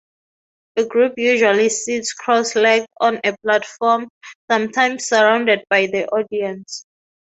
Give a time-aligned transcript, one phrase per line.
[0.77, 4.09] A group usually sits cross-legged on a platform,
[4.49, 6.87] sometimes surrounded by the audience.